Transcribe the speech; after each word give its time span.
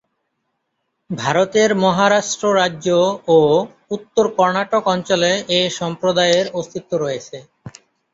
ভারতের 1.09 1.69
মহারাষ্ট্র 1.83 2.45
রাজ্য 2.55 2.87
ও 3.29 3.39
উত্তর 3.91 4.25
কর্ণাটক 4.37 4.83
অঞ্চলে 4.87 5.31
এই 5.57 5.67
সম্প্রদায়ের 5.79 6.45
অস্তিত্ব 6.53 6.91
রয়েছে। 6.97 7.37